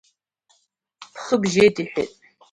[1.13, 2.11] Бхы бжьеит,– иҳәеит…